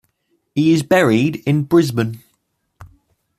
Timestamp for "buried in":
0.81-1.61